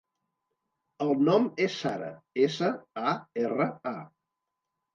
El 1.05 1.13
nom 1.27 1.45
és 1.67 1.75
Sara: 1.83 2.09
essa, 2.47 2.73
a, 3.13 3.15
erra, 3.45 3.71
a. 3.95 3.97